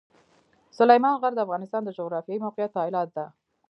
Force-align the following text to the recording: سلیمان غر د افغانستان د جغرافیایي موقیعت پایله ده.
سلیمان 0.77 1.15
غر 1.21 1.33
د 1.35 1.39
افغانستان 1.45 1.81
د 1.85 1.89
جغرافیایي 1.97 2.43
موقیعت 2.45 2.71
پایله 2.77 3.01
ده. 3.15 3.25